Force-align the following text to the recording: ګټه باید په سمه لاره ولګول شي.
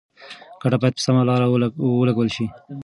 ګټه 0.61 0.77
باید 0.81 0.95
په 0.97 1.01
سمه 1.05 1.21
لاره 1.29 1.45
ولګول 2.01 2.29
شي. 2.35 2.45